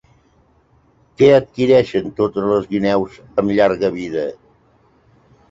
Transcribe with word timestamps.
Què 1.21 1.29
adquireixen 1.33 2.09
totes 2.21 2.49
les 2.53 2.67
guineus 2.73 3.21
amb 3.43 3.55
llarga 3.61 3.93
vida? 4.01 4.27